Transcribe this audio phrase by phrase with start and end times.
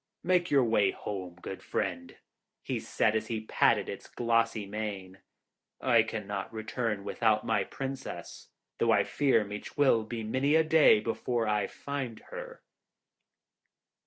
[0.23, 2.17] 'Make your way home, good friend,'
[2.63, 5.19] he said, as he patted its glossy mane.
[5.79, 11.01] 'I cannot return without my Princess, though I fear me 'twill be many a day
[11.01, 12.63] before I find her.'